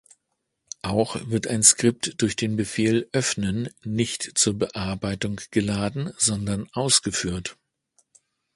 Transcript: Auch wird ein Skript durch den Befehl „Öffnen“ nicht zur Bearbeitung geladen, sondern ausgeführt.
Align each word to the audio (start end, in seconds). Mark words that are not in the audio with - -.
Auch 0.81 1.29
wird 1.29 1.45
ein 1.45 1.61
Skript 1.61 2.15
durch 2.23 2.35
den 2.35 2.55
Befehl 2.55 3.07
„Öffnen“ 3.11 3.69
nicht 3.83 4.31
zur 4.35 4.57
Bearbeitung 4.57 5.39
geladen, 5.51 6.11
sondern 6.17 6.67
ausgeführt. 6.73 7.55